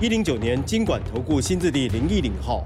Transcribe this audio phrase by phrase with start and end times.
[0.00, 2.64] 一零九年经管投顾新字第零一零号。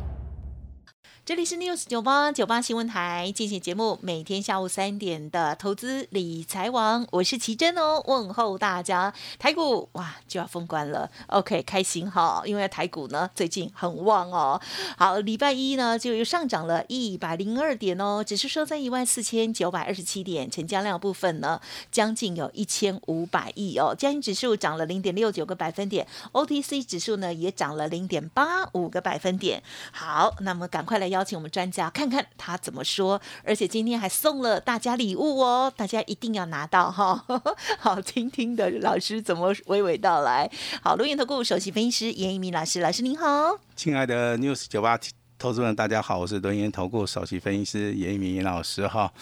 [1.25, 9.15] 这里是 News 九八九八新闻台进行节目，每天下午三点的投资理财王，我是奇珍哦，问候大家。
[9.39, 14.61] 台股哇就要封关了，OK 开心哈，因为台股呢最近很旺哦。
[14.99, 21.61] 好，礼拜一呢就又上涨了一百零二点哦，只是说在一万四千九百二十七点，成交量部分呢
[21.93, 29.63] 将近有一千五百亿哦，加权指数涨了零点六九个百分点，OTC 指数呢也涨了零点八五个百分点。
[29.93, 31.12] 好，那么赶快来。
[31.13, 37.25] 邀请我们专家看看他怎么说，而且今天还送了大家礼物哦，大家一定要拿到哈。
[37.79, 40.51] 好，听听的老师怎么娓娓道来。
[40.83, 43.59] 好，录音投顾首席分析师严一鸣老师，老师您好。
[43.77, 44.99] 亲爱的 News 九八
[45.39, 49.13] 投资人，大家好，我是轮研投顾首席分析师严一鸣严老师哈。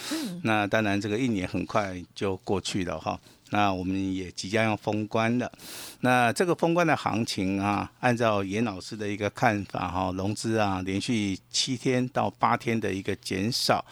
[0.44, 3.18] 那当然，这个一年很快就过去了哈。
[3.50, 5.50] 那我们也即将要封关了。
[6.00, 13.84] 那这个封关的行情啊，按照严老师的一个看法哈，融资啊连续七天到八天的一个减少。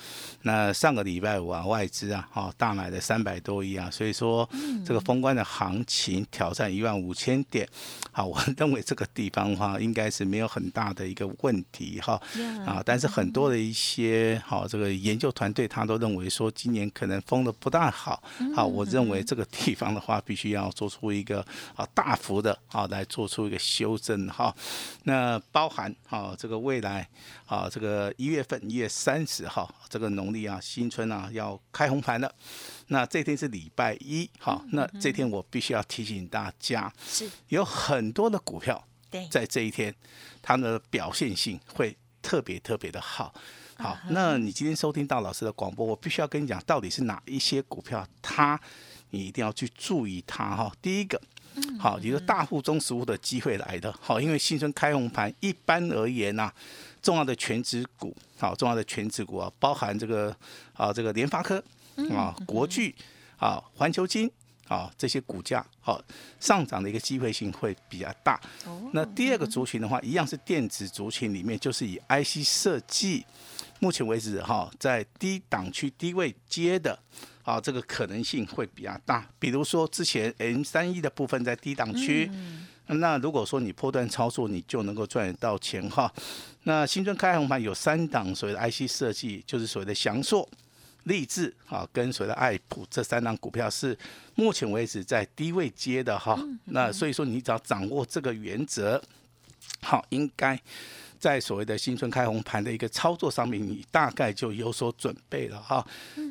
[0.43, 4.49] 那上个礼拜五啊，外资啊哈大买了三百多亿啊，所以说
[4.87, 7.69] 这个封关的行情挑战一万五千点。
[8.13, 12.21] 好，我 认为这个地方的话应该是没有很大的一个问题哈。
[12.65, 18.23] 啊，但是很多的一些好这个研究团队他都认为说今年可能封的不大好。
[18.55, 21.87] 好，我认为这个地方的话必须要做出一个啊。
[21.95, 24.55] 大幅的啊，来做出一个修正哈，
[25.03, 27.09] 那包含啊，这个未来
[27.45, 32.33] 啊，这个一月份一月三十号，这个农历啊，新春啊要开红盘了，
[32.87, 37.29] 那这天是礼拜一，好，那这天我必须要提醒大家，是。
[37.49, 38.87] 有很多的股票
[39.31, 39.95] 在这一天，
[40.41, 43.35] 它的表现性会特别特别的好，
[43.77, 48.61] 好，那你今天收听到老师的广播，我必须要跟你讲，到底是哪一些股票，它
[49.11, 51.21] 你一定要去注意它哈，第一个。
[51.77, 56.49] 好，你的大户中实物的机会来的，好，因为新春开红盘，一般而言呐，
[57.03, 60.35] 重要的全指股，好，重要的全指股啊，包含这个
[60.75, 61.61] 啊，这个联发科
[62.13, 62.95] 啊，国巨
[63.39, 64.31] 啊，环球金
[64.69, 66.01] 啊，这些股价好
[66.39, 68.41] 上涨的一个机会性会比较大。
[68.93, 73.27] 那第二个族群的话，一样是电子族群里面，就是以 IC 设计，
[73.81, 76.97] 目前为止哈，在低档区低位接的。
[77.49, 79.27] 啊，这个可能性会比较大。
[79.39, 82.31] 比如说之前 M 三一的部分在低档区，
[82.89, 86.13] 那如果说你破断操作，你就能够赚得到钱哈。
[86.65, 90.47] 那新春开红盘有三档所谓的 IC 设计，就是所谓的翔硕、
[91.05, 93.97] 立志啊，跟所谓的爱普这三档股票是
[94.35, 96.39] 目前为止在低位接的哈。
[96.67, 99.03] 那所以说你只要掌握这个原则，
[99.81, 100.61] 好，应该。
[101.19, 105.85] 在所谓的新春开红盘的一个操作上面，你大概就有所准备了哈。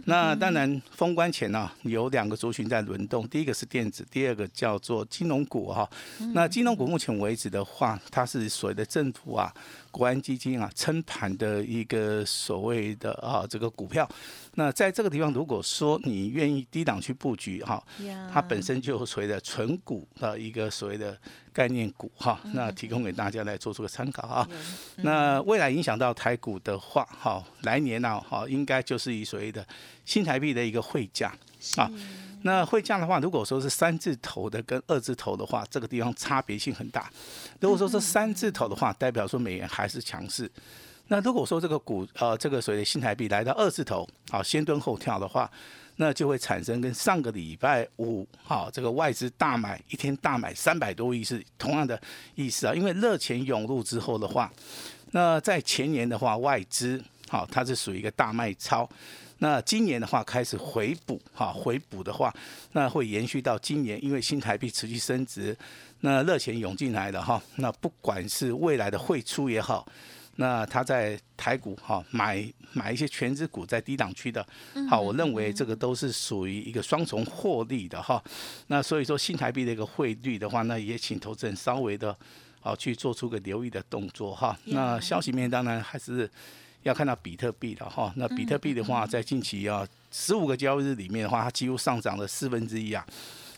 [0.05, 5.89] 那当然，封关前呢，有两个族群在轮动，第一个是电子，第二个叫做金融股哈。
[6.33, 9.53] 那金融股目前为止的话，它是所谓的政府啊。
[9.91, 14.07] 国安基金啊，撑盘的一个所谓的啊这个股票，
[14.55, 17.83] 那在这个地方，如果说你愿意低档去布局哈，
[18.31, 21.17] 它本身就所谓的纯股的一个所谓的
[21.51, 24.47] 概念股哈，那提供给大家来做出个参考啊。
[24.97, 29.65] 那未来影响到台股的话，哈，来年呢，哈，应该就是以所谓的
[30.05, 31.33] 新台币的一个汇价
[31.75, 31.89] 啊。
[32.43, 37.11] 那会这样的话，如果说是三字头的跟二字头的话，这个地方差别性很大。
[37.59, 40.49] 如果说是三字头的话，代表说美元还是强势。
[41.07, 45.49] 那如果说这个股呃这个所谓的新台币来到二字头，好先蹲后跳的话，
[45.95, 51.99] 那就会产生跟上个礼拜五好这个外资大买一天大买三百多亿是同样的
[52.35, 52.73] 意思啊。
[52.73, 54.51] 因为热钱涌入之后的话，
[55.11, 58.89] 那在前年的话外资好它是属于一个大卖超。
[59.39, 62.33] 那今年的话开始回补，哈，回补的话，
[62.71, 65.55] 那会延续到今年，因为新台币持续升值，
[65.99, 69.87] 那热钱涌进来的哈，那不管是未来的汇出也好，
[70.37, 74.43] 那他在台股哈买买一些全资股在低档区的，
[74.89, 78.19] 好，我认为这个都是属于一个双重获利的哈。
[78.65, 82.17] 那所以说新台币的一个汇率的话，那也请投资人稍微的，
[82.59, 84.57] 好去做出个留意的动作哈。
[84.65, 86.27] 那消息面当然还是。
[86.83, 93.05] 要看到比特币的哈，那比特币的话，在近期啊十五个交易日里面的话，它几乎上涨了四分之一啊。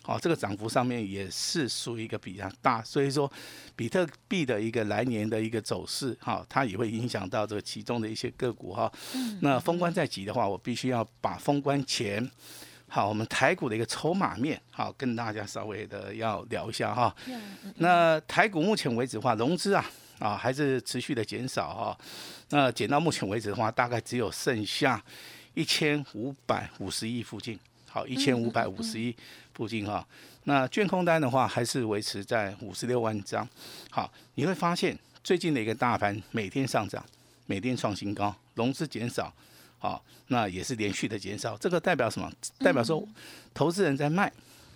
[0.02, 3.32] 好，这个涨幅上面也是属于一个比较大，所以说
[3.76, 8.92] 比特币的一个来年的一个走势，哈，它也会影响到这个其中的一些个股哈。
[9.42, 12.28] 那封关在即的话，我必须要把封关前，
[12.88, 17.16] 好，我们台股的一个筹码面，好，跟大家稍微的要聊一下哈。
[17.76, 19.86] 那台股目前为止的话，融资啊，
[20.20, 21.98] 啊，还是持续的减少哈。
[22.50, 25.04] 那减到目前为止的话，大概只有剩下
[25.54, 27.60] 一千五百五十亿附近。
[27.92, 29.16] 好，一千五百五十亿
[29.56, 30.08] 附近哈，
[30.44, 33.48] 那券空单的话还是维持在五十六万张。
[33.90, 37.04] 好，你会发现最近的一个大盘每天上涨，
[37.48, 39.34] 每天创新高，融资减少，
[39.80, 41.58] 好，那也是连续的减少。
[41.58, 42.32] 这个代表什么？
[42.60, 43.04] 代表说
[43.56, 44.32] 投资人在卖。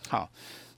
[0.10, 0.28] 好，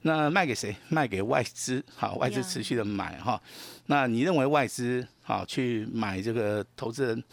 [0.07, 0.75] 那卖给谁？
[0.87, 1.83] 卖给外资。
[1.95, 3.41] 好，外资持续的买哈。
[3.87, 7.23] 那你认为外资好去买这个投资人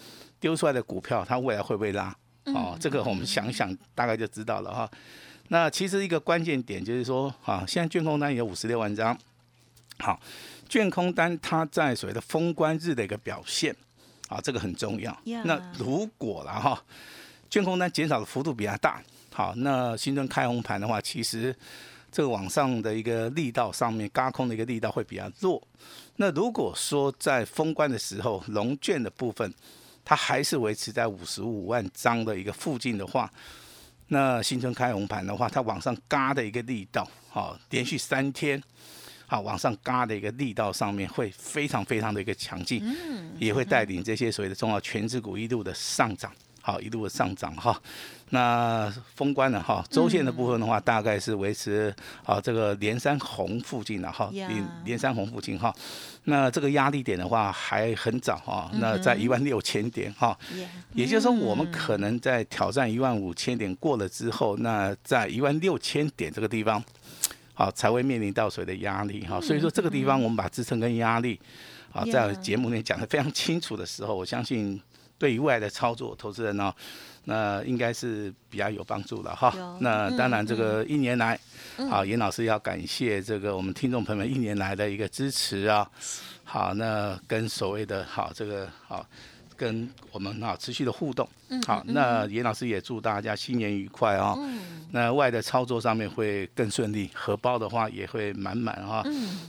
[0.40, 2.16] 丢出来的股票，它未来会不会拉？
[2.46, 4.90] 哦，这个我们想想，大概就知道了哈。
[5.48, 9.16] 那其实一个关键点就是说，啊，现在卷空单有五十六万张。
[9.98, 10.18] 好，
[10.66, 13.76] 卷空单它在所谓的封关日的一个表现，
[14.28, 15.14] 啊，这个很重要。
[15.44, 16.82] 那如果了哈，
[17.50, 21.54] 卷空单减少的幅度比较大，好，那新增开红盘的话，其实
[22.12, 25.60] 这个往上的一个力道上面，嘎空的一个力道会比较弱。
[26.16, 29.50] 那如果说在封关的时候，龙卷的部分，
[30.04, 33.32] 它还是维持在五十五万张的一个附近的话，
[34.08, 38.62] 那新春开红盘的话，它往上嘎的一个力道，好，连续三天，
[39.26, 42.84] 好往上嘎的一个力道上面会非常非常的一个强劲，
[43.38, 46.30] 也会带领这些所谓的重要全指股一路的上涨。
[46.64, 47.76] 好，一路的上涨哈，
[48.30, 51.92] 那封关了哈，周线的部分的话，大概是维持
[52.24, 55.74] 啊这个连山红附近的哈，连连山红附近哈，
[56.24, 60.38] 那这个压力点的话还很早哈，那在一万六千点哈，
[60.94, 66.80] 也就是说我们可能在挑战一万五千点过了之后，那在一万六千点这个地方，
[67.54, 71.40] 好才会面临到水的压力哈，所以说这个地方我们把支撑跟压力，
[71.92, 74.80] 啊在节目里面讲的非常清楚的时候，我相信。
[75.22, 76.74] 对于未来的操作，投资人呢，
[77.26, 79.54] 那应该是比较有帮助的哈。
[79.78, 81.38] 那当然，这个一年来，
[81.88, 85.88] 好，严老师要感谢这个我们听众朋友们一年来的一个支持啊。
[86.42, 89.06] 好，那跟所谓的好这个好。
[89.62, 91.28] 跟我们啊持续的互动，
[91.64, 94.36] 好，那严老师也祝大家新年愉快啊。
[94.90, 99.04] 那外的操作上面会更顺利，荷包的话也会满满哈。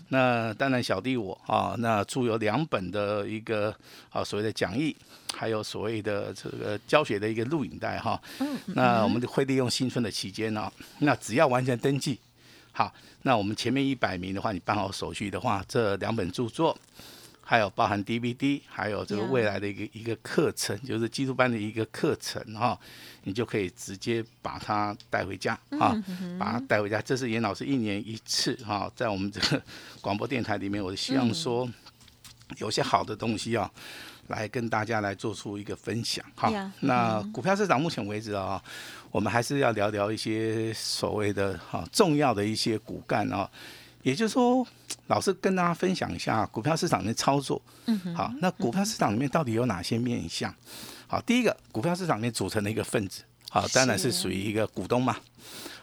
[0.10, 3.76] 那当然小弟我啊，那祝有两本的一个
[4.12, 4.96] 啊所谓的讲义，
[5.34, 8.22] 还有所谓的这个教学的一个录影带哈。
[8.68, 12.20] 那我们会利用新春的期间呢，那只要完成登记，
[12.72, 12.94] 好，
[13.24, 16.78] 那我们前面一百名的话，你办好手续的话，这两本著作。
[17.54, 22.76] 还有包含 DVD，还有这个未来的一个一个课程，就是基础班的一个课程哈，
[23.26, 25.94] 你就可以直接把它带回家啊，
[26.40, 27.00] 把它带回家。
[27.00, 29.62] 这是严老师一年一次哈，在我们这个
[30.02, 31.70] 广播电台里面，我希望说
[32.58, 33.70] 有些好的东西啊，
[34.30, 36.52] 来跟大家来做出一个分享哈。
[36.80, 38.60] 那股票市场目前为止啊，
[39.12, 43.48] 我们还是要聊聊一些所谓的哈重要的一些骨干啊。
[44.04, 44.66] 也就是说，
[45.08, 47.60] 老师跟大家分享一下股票市场的操作。
[47.86, 50.54] 嗯好，那股票市场里面到底有哪些面向？
[51.08, 55.18] 好，第一个，股票市场里面组成的一个分子，好，当然是属于一个股东嘛。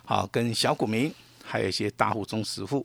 [0.04, 1.12] 好，跟小股民，
[1.42, 2.84] 还有一些大户、中实户，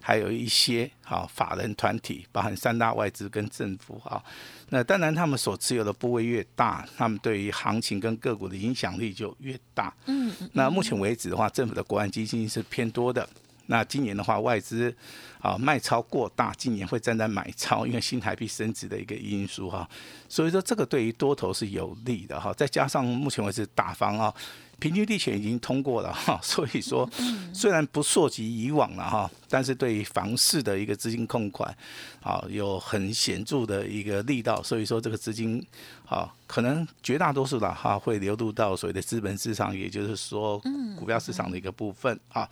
[0.00, 3.98] 还有一些好法人团体，包含三大外资跟政府。
[4.04, 4.22] 好，
[4.70, 9.94] 那当然他们所持有的部位越大，他们对于行情跟个股的影响力就越大。
[10.06, 10.30] 嗯。
[10.52, 13.26] 那目前为止的话，政府的国安基金是偏多的。
[13.66, 14.94] 那今年的话，外资
[15.40, 19.88] 啊卖超过大，今年会站在买超，因为新台币升值的一个因素哈，
[20.28, 24.34] 所以说这个对于多头是有利的哈，再加上目前为止打方啊。
[24.78, 27.08] 平均地权已经通过了 哈，所以说
[27.52, 31.74] 虽然不溯及以往了哈，但是对于房市的一个资金控款，
[32.22, 35.64] 啊有很显著的一个力道，所以说这个资金
[36.06, 40.58] 啊可能绝大多数的哈会流入到所谓的资本市场，也就是说
[40.98, 42.48] 股票市场的一个部分啊。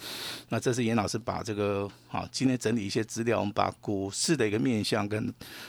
[0.48, 5.26] 那这是严老师把这个啊今天整理一些资料，我们把股市的一个面向跟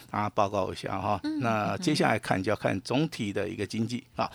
[0.09, 1.19] 大家报告一下哈。
[1.41, 4.31] 那接下来看就要看总体的一个经济啊。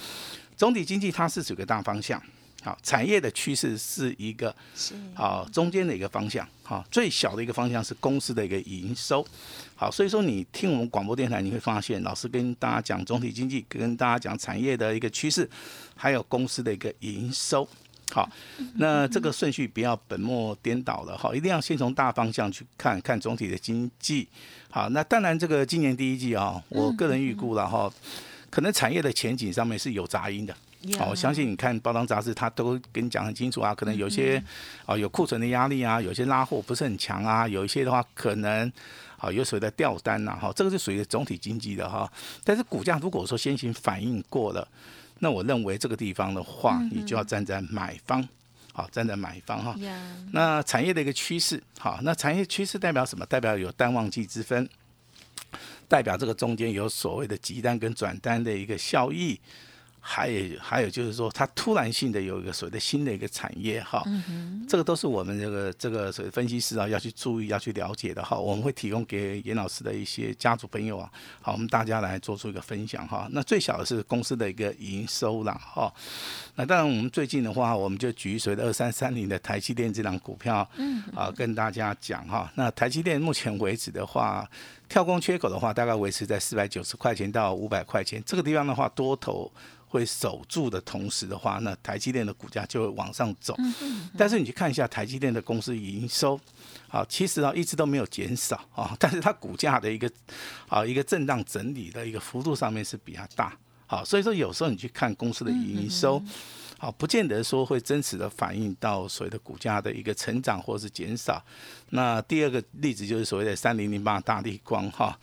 [0.58, 2.20] 总体经济它是几个大方向，
[2.64, 4.52] 好，产业的趋势是一个，
[5.14, 9.24] 好，中间的一个方向，好，最小的一个方向是公司的一个营收，
[9.76, 15.48] 好，所以说你听我们广播电台，你会发现老师跟大家讲总体经济，跟大家讲产业的一个趋势，
[15.94, 17.66] 还有公司的一个营收，
[18.10, 18.28] 好，
[18.74, 24.26] 那这个顺序不要本末颠倒了，哈，一定要先从大方向去看看总体的经济，
[24.70, 27.88] 好，那当然这个今年第一季啊，我个人预估了哈。
[28.50, 34.42] 可能产业的前景上面是有杂音的，呀好，我相信你看包装杂志，它都跟你讲很清楚啊，可能有些
[34.86, 38.72] 啊有库存的压力啊，有些拉货不是很强啊，有一些的话可能
[39.18, 42.10] 啊有所谓的掉单呐，哈，这个是属于总体经济的哈。
[42.44, 44.66] 但是股价如果说先行反应过了，
[45.18, 48.26] 那我认为这个地方的话，你就要站在买方，
[48.72, 49.74] 好，站在买方哈。
[49.80, 49.92] 呀，
[50.32, 53.26] 那产业的一个趋势，好，那产业趋势代表什么？
[53.26, 54.68] 代表有淡旺季之分，
[55.88, 59.40] 代表这个中间有所谓的集单跟转单的一个效益，
[60.10, 64.02] 还有还有就是说，它突然性的有一个所谓的新的一个产业哈，
[64.66, 68.38] 这个都是我们这个这个所谓分析师啊要去注意要去了解的哈。
[68.38, 71.10] 我们会提供给严老师的一些家族朋友啊，
[71.42, 73.28] 好，我们大家来做出一个分享哈。
[73.32, 75.92] 那最小的是公司的一个营收啦哈。
[76.54, 82.50] 那当然，我们最近的话，我们就举所谓的二三三零的台积电这档股票，嗯，啊，跟大家讲哈。
[82.54, 84.48] 那台积电目前为止的话，
[84.88, 89.52] 跳空缺口的话，大概维持在四百九十块钱到五百块钱这个地方的话，多头
[89.88, 93.56] 会守住的同时的话，那台积电的股价就会往上走。
[94.16, 96.38] 但是你去看一下台积电的公司营收，
[96.88, 100.10] 啊，其实啊一直都没有减少啊， 但是它股价的一个
[100.68, 103.56] 啊一个震荡整理的一个幅度上面是比它大。
[103.86, 106.22] 好，所以说有时候你去看公司的营收，
[106.80, 111.44] 好，不见得说会真实的反映到所谓的股价的一个成长或是减少。
[111.90, 115.18] 那第二个例子就是所谓的三零零八大力光哈，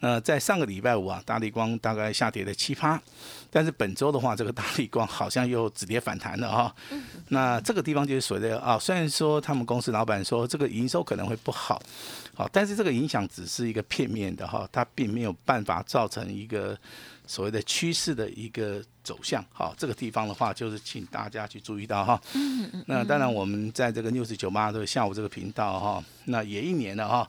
[0.00, 3.00] 那在上个礼拜五啊，大力光大概下跌了七趴，
[3.50, 6.76] 但是本周的话，这个大力光好像又止跌反弹了哈。
[7.28, 11.80] 那这个地方就是所谓的啊，虽然说他们公司老板说这个营收可能会不好，
[12.34, 16.78] 好，但是这个影响只是一个片面的哈，它并没有办法造成一个。
[17.30, 22.20] 所谓的趋势的一个走向，好，这个地方的话，就是请大家去注意到哈。
[22.34, 22.84] 嗯嗯。
[22.86, 27.26] 那当然，我们在这个六十九八的下午这个频道哈，那也一年了哈。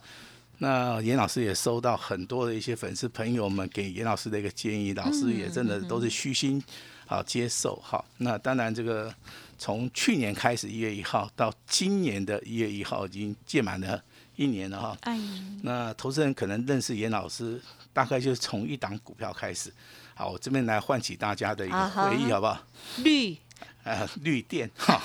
[0.57, 6.61] 那严老师也收到很多的一些粉丝朋友们给严老师的一个建议，老师也真的都是虚心
[7.05, 8.03] 好接受哈。
[8.17, 9.13] 那当然，这个
[9.57, 14.03] 从去年开始一月一号到今年的一月一号，已经届满了
[14.35, 14.97] 一年了哈。
[15.03, 15.17] 哎。
[15.63, 17.61] 那投资人可能认识严老师。
[17.91, 19.73] 大概就是从一档股票开始，
[20.19, 22.61] 好，我这边来唤起大家的一个回忆，好不好？
[22.97, 23.37] 绿，
[23.85, 24.99] 呃，绿电，哈，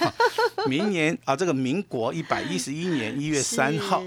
[0.66, 4.02] 明年啊，这个民国一百一十一年一月三号，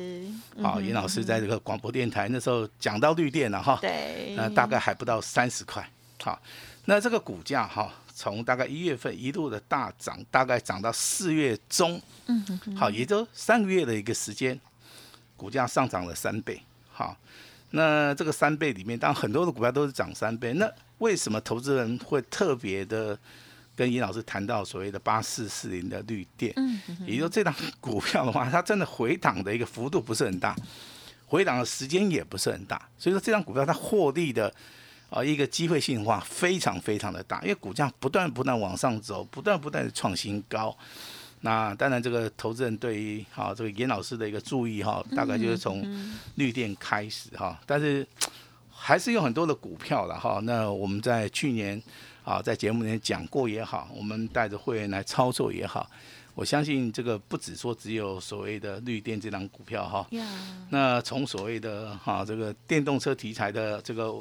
[0.62, 5.90] 好，严老师在这个广播电台那时候讲到绿电了，哈，对，那大概还不到三十块，
[6.22, 6.38] 好，
[6.84, 14.60] 那这个股价哈，从大概一月份一路的大涨，大概涨到四月中，嗯好，也就三个月的一个时间，
[15.38, 16.62] 股价上涨了三倍，
[16.92, 17.16] 好。
[17.72, 20.54] 那这个三倍里面，当然很多的股票都是涨三倍。
[20.54, 20.66] 那
[21.00, 23.18] 为什么投资人会特别的
[23.76, 26.52] 跟尹老师谈到所谓的八四四零的绿电？
[26.56, 30.56] 嗯，也就说这档股票的话，它真的回档的一个幅度不是很大，
[31.28, 32.90] 回档的时间也不是很大。
[32.98, 34.52] 所以说这张股票它获利的
[35.10, 40.76] 啊一个机会性的话非常非常的大，因为股价不断不断往上走，不断不断的创新高。
[41.42, 45.86] 那当然，这个投资人对于哈这个严老师的一个注意哈，大概就是从
[46.34, 48.06] 绿电开始哈，但是
[48.88, 50.40] 还是有很多的股票了哈。
[50.44, 51.82] 那我们在去年
[52.24, 55.92] 啊在节目里面讲过也好，我们带着会员来操作也好，
[56.34, 60.08] 我相信这个不止说只有所谓的绿电这张股票哈。
[60.70, 64.14] 那从所谓的哈这个电动车题材的这个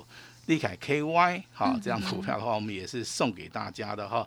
[0.46, 4.26] 利凯 KY 哈这张股票的话，我们也是送给大家的哈。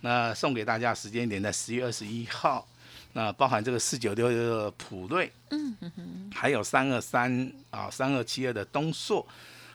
[0.00, 2.66] 那送给大家时间点在十月二十一号，
[3.12, 9.26] 那包含这个四九六六的普瑞，嗯哼，还有三二三啊三二七二的东硕，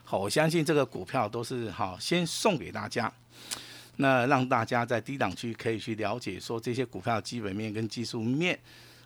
[0.10, 3.14] 好，我相信这个股票都是好，先送给大家，
[3.98, 8.58] 那让大家在低档区可以去了解说这些股票基本面跟技术面。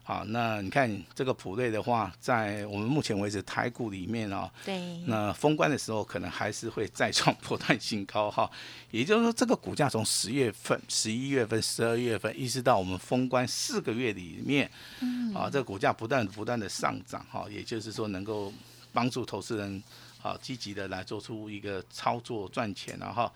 [0.01, 8.49] 好，那你看这个普瑞的话，在我们目前为止台股里面哦，对，那封关的时候可能还是会再创破断新高哈。
[8.89, 18.53] 也就是说，这个股价从十月份、十一月份、十二月份，一直到我们封关四个月里面，嗯，啊，这个股价不断不断的上涨哈，也就是说能够
[18.93, 19.83] 帮助投资人
[20.23, 23.31] 啊积极的来做出一个操作赚钱了哈。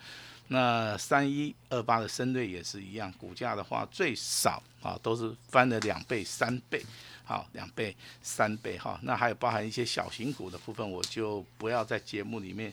[0.47, 6.81] 那三一二八的深瑞也是一样，股价的话最少啊都是翻了两倍、三倍，
[7.25, 8.97] 好两倍、三倍哈。
[9.03, 12.71] 那还有包含一些小型股的部分，我就不要在节目里面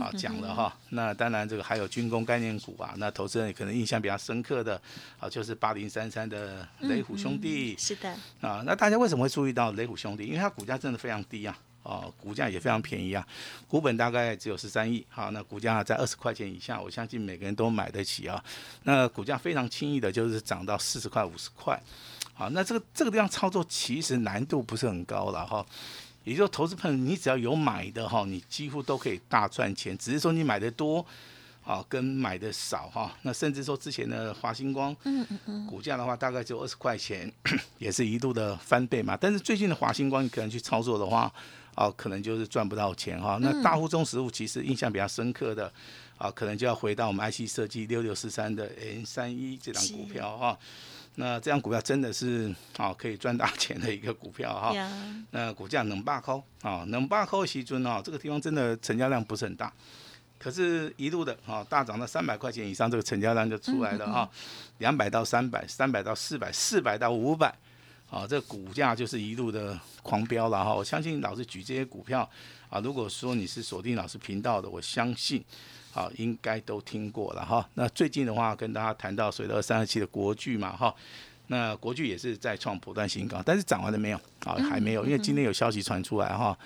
[0.00, 0.72] 啊讲了哈。
[0.90, 4.80] 那当然这个还有军工概念股啊，那投资人可能印象比较深刻的
[5.18, 8.08] 啊就是八零三三的雷虎兄弟，是的
[8.40, 8.62] 啊。
[8.64, 10.24] 那大家为什么会注意到雷虎兄弟？
[10.26, 11.58] 因为它股价真的非常低啊。
[11.86, 13.24] 哦，股价也非常便宜啊，
[13.68, 18.42] 股本大概只有十三亿，好，那股价在二十块钱以下，我相信每个人都买得起啊。
[18.82, 21.80] 那股价非常轻易的，就是涨到四十块、五十块，
[22.34, 25.64] 好，那这个这个地方操作其实难度不是很高了哈。
[26.24, 31.06] 也就是投资朋友，你只要有买的哈，你几乎都可以大赚钱，只是说你买的多，
[31.62, 37.32] 好，跟买的少哈，那甚至说之前的华星光，嗯嗯嗯，股价的话大概只有二十块钱，
[37.78, 39.16] 也是一度的翻倍嘛。
[39.16, 41.32] 但是最近的华星光，你可能去操作的话，
[41.76, 43.38] 哦，可能就是赚不到钱哈。
[43.40, 45.72] 那大户中实物其实印象比较深刻的，
[46.18, 50.58] 啊，可能就要回到我们 IC 设计六六四三的 N 三一这张股票哈。
[51.18, 54.74] 那这张股票真的是啊，可以赚大钱的一个股票哈。
[55.30, 59.72] 那股价能八扣啊，能八扣西尊哦，这个地方真的成交量不是很大。
[60.38, 64.30] 可是，一路的啊大涨到三百块钱以上，这个成交量就出来了哈，
[64.76, 67.54] 两百到三百，三百到四百，四百到五百，
[68.10, 70.74] 啊，这股价就是一路的狂飙了哈。
[70.74, 72.28] 我相信老师举这些股票
[72.68, 75.44] 啊，如果说你是锁定老师频道的，我相信
[75.92, 77.68] 啊应该都听过了哈。
[77.74, 80.94] 那最近的话，跟大家谈到随着二三二七的国巨嘛哈，
[81.48, 84.54] 那国巨也是在创不断新高，但是涨完了没有啊？
[84.70, 86.56] 还没有，因为今天有消息传出来哈。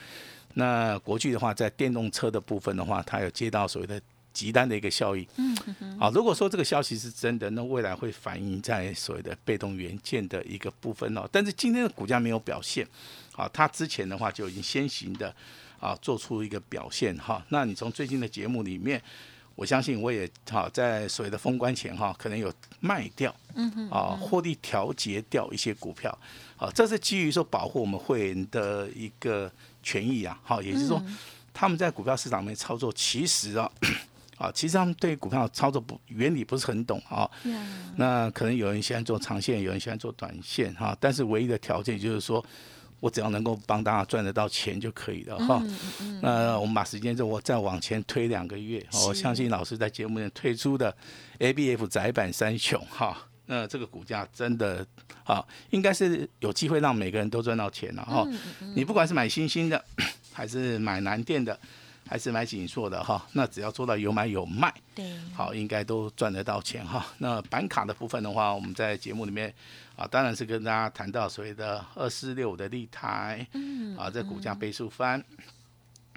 [0.54, 4.00] 那国巨的话，在电动车的部分的话，它有接到所谓的
[4.32, 5.26] 急单的一个效益。
[5.36, 5.98] 嗯嗯。
[5.98, 11.28] 好，如果说这个消息是真的，那未来会反映在所谓的被动元件的一个部分哦。
[11.30, 12.86] 但是今天的股价没有表现，
[13.32, 15.34] 好，它之前的话就已经先行的
[15.78, 17.44] 啊做出一个表现哈。
[17.48, 19.02] 那你从最近的节目里面，
[19.54, 26.16] 我相信我也好在所谓的封关前哈，可能有卖掉，嗯哼，啊获利调节掉一些股票，
[26.56, 29.50] 啊，这是基于说保护我们会员的一个。
[29.82, 31.02] 权益啊，好，也就是说，
[31.54, 33.72] 他们在股票市场里面操作，其实啊，
[34.40, 37.30] 啊，其实他们对股票操作不原理不是很懂啊。
[37.96, 40.96] 那可能有人喜欢做长线，有人喜欢做短线哈。
[40.98, 42.42] 但是唯一的条件就是说，
[43.00, 45.62] 我只要能够帮大家赚得到钱就可以了哈。
[46.22, 50.96] 那我们把时间就我再往前推两个月，我相信老师在节目里推出的
[51.40, 53.26] A B F 窄板三雄哈。
[53.44, 54.86] 那这个股价真的
[55.24, 58.24] 啊，应该是有机会让每个人都赚到钱了哈。
[58.74, 59.84] 你不管是买新兴的，
[60.32, 61.58] 还是买南电的，
[62.08, 67.06] 还是蛮紧缩的哈，那只要做到有买有卖，对，好，应该都赚得到钱哈。
[67.18, 69.52] 那板卡的部分的话，我们在节目里面
[69.96, 75.24] 啊，当然是跟大家谈到所谓的二四六五的立台，嗯，啊，这股价倍数翻。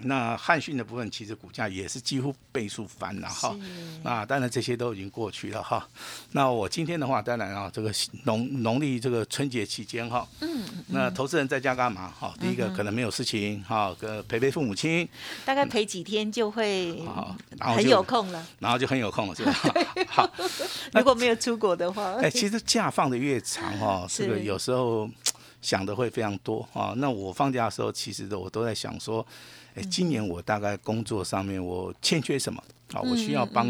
[0.05, 3.55] 那汉讯的部分，其实股价也是几乎倍数翻了哈。
[4.03, 5.87] 那当然这些都已经过去了哈。
[6.31, 7.91] 那我今天的话，当然啊，这个
[8.23, 12.33] 农农历这个春节期间哈，嗯，那投资人在家干嘛哈？
[12.39, 13.95] 第一个可能没有事情哈，
[14.27, 15.07] 陪陪父母亲，
[15.45, 17.01] 大概陪几天就会
[17.59, 19.53] 很有空了，然后就很有空了，是吧？
[20.09, 20.29] 好，
[20.93, 25.09] 如果没有出国的话，哎，其实假放的越长哈，这个有时候
[25.63, 26.93] 想的会非常多啊。
[26.97, 29.25] 那我放假的时候，其实我都在想说。
[29.75, 33.01] 哎，今年我大概工作上面我欠缺什么啊？
[33.01, 33.67] 我需要帮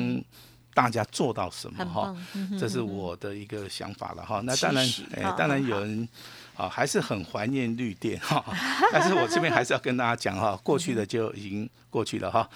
[0.74, 2.16] 大家做到什么哈？
[2.60, 4.42] 这是我的一个想法了哈。
[4.44, 6.08] 那当然，哎，当然有人。
[6.56, 8.46] 啊，还是很怀念绿电哈，
[8.94, 12.48] 但是我这边还是要跟大家讲哈，过去的就已经过去了哈。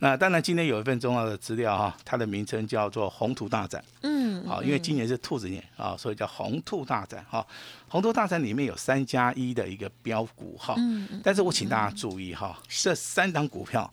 [0.00, 3.82] 那当然，今天有一份重要的资料哈，它的名称叫做红兔大展。
[4.02, 7.46] 嗯，好，因为今年是兔子年啊，所以叫红兔大展哈。
[7.88, 13.90] 红兔大展里面有三加一的一个标股哈，嗯但是我请大家注意哈，这三档股票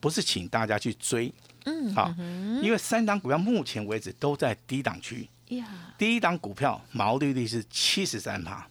[0.00, 1.32] 不是请大家去追，
[1.68, 2.14] 嗯，好，
[2.62, 5.28] 因为三档股票目前为止都在低档区。
[5.48, 5.66] 呀，
[5.98, 8.66] 第一档股票毛利率是七十三趴。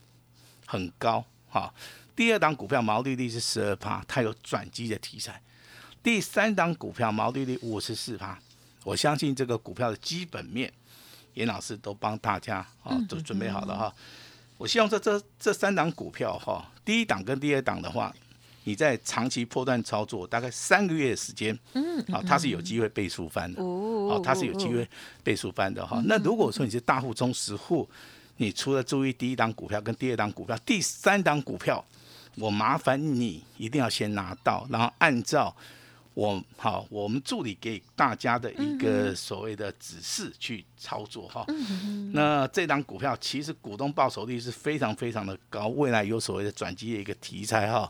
[0.69, 1.73] 很高哈，
[2.13, 5.41] 第二档股票毛利率是十二趴，它有转机的题材。
[6.03, 8.37] 第三档股票毛利率五十四趴，
[8.83, 10.69] 我相信这个股票的基本面，
[11.35, 13.95] 严老师都帮大家啊都准备好了哈。
[14.57, 18.13] 我希望这这这三档股票哈，第一档跟第二档的话，
[18.67, 24.85] 你在长期破断操作，大概三个月的时间，嗯，好，它是有机会倍数翻的，哦，它是有机会
[25.23, 26.01] 倍数翻的哈。
[26.03, 27.87] 那如果说你是大户中实户，
[28.35, 31.81] 你除了注意第一档股票跟第二档股票，第三档股票，
[32.35, 35.55] 我麻烦你一定要先拿到，然后按照
[36.17, 41.45] 我好我们助理给大家的一个所谓的指示去操作哈。
[42.11, 47.87] 那这档股票其实股东报酬率是非常非常的高，未来有所谓的转机的一个题材哈。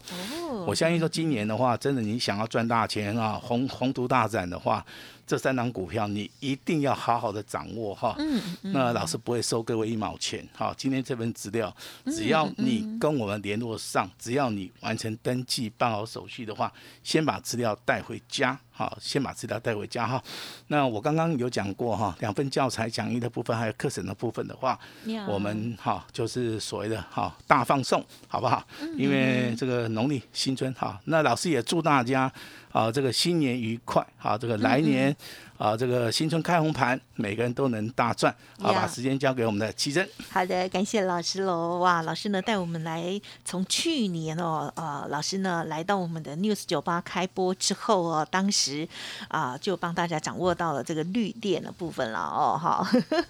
[0.65, 4.85] 我相信说今年的话，真的你想要赚大钱啊，宏宏图大展的话。
[5.27, 8.15] 这三档股票你一定要好好的掌握哈，
[8.61, 10.73] 那老师不会收各位一毛钱哈。
[10.77, 16.71] 今天这份资料，只要你跟我们联络上，只要你完成登记办好手续的话，
[17.03, 20.21] 先把资料带回家哈，先把资料带回家哈。
[20.67, 24.79] 那我刚刚有讲过哈，两份教材讲义的部分还有课程的部分的话，
[25.27, 28.63] 我们哈就是所谓的哈大放送，好不好？
[28.95, 32.31] 因为这个农历新春哈，那老师也祝大家。
[32.69, 34.05] 啊，这个新年愉快！
[34.17, 35.15] 好，这个来年
[35.57, 38.35] 啊，这个新春开红盘，每个人都能大赚。
[38.59, 40.07] 好，把时间交给我们的奇珍。
[40.29, 41.79] 好的，感谢老师喽！
[41.79, 48.57] 哇，老师呢带我们来从去年哦，呃，老师呢来到我们的 News 酒吧开播之后哦，当时。
[48.67, 48.87] 时
[49.27, 52.83] 啊，就帮大家掌握到了这个绿电的部分了哦，哈，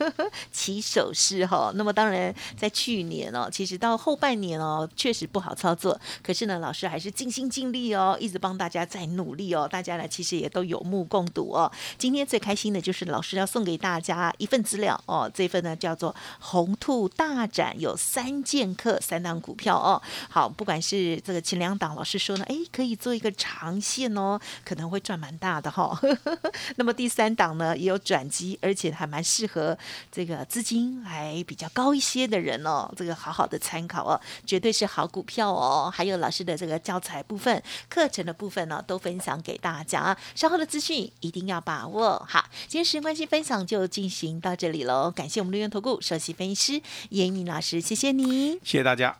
[0.54, 1.70] 起手势哈。
[1.76, 11.70] 那么当然，在去年哦，其实到后半年哦，确实不好操作，可是呢，老师还是尽心尽力哦，一直帮大家在努力哦，大家呢其实也都有目共睹哦。
[11.98, 20.02] 今天天最开心的就是老师要送给大家一份资料哦，这份呢叫做红兔大展，有三剑客三档股票哦。
[20.30, 26.00] 好，不管是这个前两档，老师说呢，哎，可以做一个长线哦，可能会赚蛮大的哈。
[26.78, 29.78] 那么第三档呢，也有转机，而且还蛮适合
[30.12, 35.92] 这个资金还比较高一些的人哦，这个好好的参考哦，绝对是好股票哦。
[35.94, 40.18] 还有老师的这个教材部分、课程的部分呢，都分享给大家。
[40.36, 42.07] 稍后的资讯一定要把握。
[42.28, 45.12] 好，今天时间关系，分享就进行到这里喽。
[45.12, 49.18] 感谢我们绿源投顾首席分析师严敏老师，谢谢你，谢谢大家。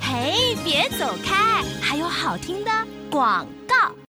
[0.00, 2.70] 嘿，别走开，还有好听的
[3.10, 4.01] 广告。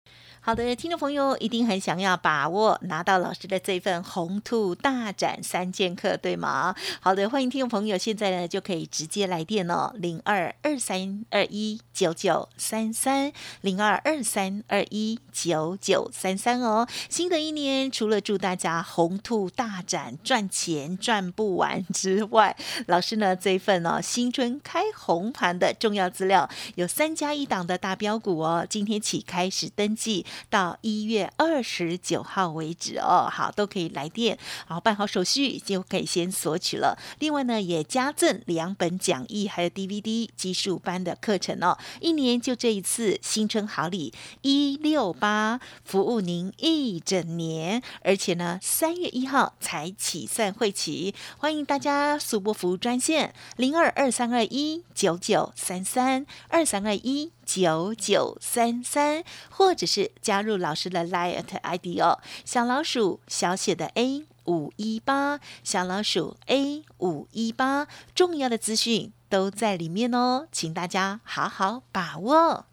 [0.43, 6.73] 好的，听众朋友一定很想要把握拿到老师的这份红兔大展三剑客，对吗？
[6.99, 16.87] 好的，欢迎听众朋友现在呢就可以直接来电哦，零二二三二一九九三三零二二三二一九九三三哦。
[17.07, 30.25] 新的一年，除了祝大家红兔大展赚钱赚不完之外，老师呢这份呢新春开红盘的重要资料有三加一档的大标股哦，今天起开始登记。
[30.49, 36.97] 到一月二十九号为止哦，好，都可以来电，然后办好手续就可以先索取了。
[37.19, 41.77] 另外呢，也加赠两本讲义，还有 DVD 技术班的课程哦。
[41.99, 57.31] 一年就这一次新春好礼一六八，服务您一整年，而且呢，三月一号才起算会期，欢迎大家速播服务专线零二二三二一九九三三二三二一。
[57.53, 72.67] 九九三三，或者是加入老师的 Light ID 哦，小老鼠小写的 A 五一八，小老鼠 A 五一八，重要的资讯都在里面哦，请大家好好把握。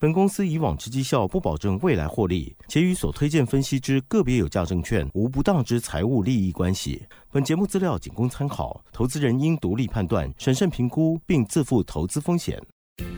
[0.00, 7.06] 本公司以往之绩效不保证未来获利，且与所推荐分析之个别有价证券无不当之财务利益关系。
[7.30, 12.60] 本节目资料仅供参考，投资人应独立判断、审慎评估，并自负投资风险。